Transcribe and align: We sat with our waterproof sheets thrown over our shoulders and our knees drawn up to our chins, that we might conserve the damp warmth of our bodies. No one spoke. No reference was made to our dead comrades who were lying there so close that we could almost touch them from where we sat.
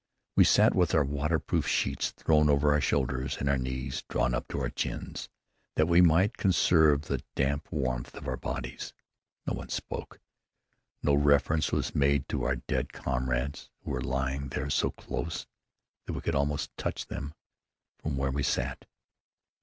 We 0.35 0.45
sat 0.45 0.73
with 0.73 0.95
our 0.95 1.03
waterproof 1.03 1.67
sheets 1.67 2.09
thrown 2.09 2.49
over 2.49 2.71
our 2.71 2.81
shoulders 2.81 3.37
and 3.37 3.47
our 3.47 3.59
knees 3.59 4.03
drawn 4.09 4.33
up 4.33 4.47
to 4.47 4.59
our 4.59 4.71
chins, 4.71 5.29
that 5.75 5.87
we 5.87 6.01
might 6.01 6.37
conserve 6.37 7.03
the 7.03 7.21
damp 7.35 7.71
warmth 7.71 8.15
of 8.15 8.27
our 8.27 8.35
bodies. 8.35 8.93
No 9.45 9.53
one 9.53 9.69
spoke. 9.69 10.19
No 11.03 11.13
reference 11.13 11.71
was 11.71 11.93
made 11.93 12.27
to 12.29 12.45
our 12.45 12.55
dead 12.55 12.91
comrades 12.93 13.69
who 13.83 13.91
were 13.91 14.01
lying 14.01 14.47
there 14.49 14.71
so 14.71 14.89
close 14.89 15.45
that 16.07 16.13
we 16.13 16.21
could 16.21 16.33
almost 16.33 16.75
touch 16.77 17.05
them 17.05 17.35
from 18.01 18.17
where 18.17 18.31
we 18.31 18.41
sat. 18.41 18.85